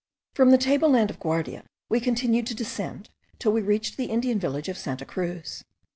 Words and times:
From 0.33 0.49
the 0.49 0.57
table 0.57 0.89
land 0.89 1.11
of 1.11 1.19
Guardia 1.19 1.63
we 1.87 1.99
continued 1.99 2.47
to 2.47 2.55
descend, 2.55 3.11
till 3.37 3.51
we 3.51 3.61
reached 3.61 3.97
the 3.97 4.05
Indian 4.09 4.39
village 4.39 4.67
of 4.67 4.79
Santa 4.79 5.05
Cruz. 5.05 5.63